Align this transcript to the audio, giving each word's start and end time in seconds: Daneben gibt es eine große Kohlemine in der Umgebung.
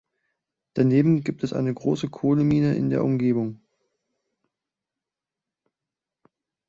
Daneben 0.73 1.21
gibt 1.23 1.43
es 1.43 1.53
eine 1.53 1.71
große 1.71 2.09
Kohlemine 2.09 2.75
in 2.75 2.89
der 2.89 3.03
Umgebung. 3.03 3.61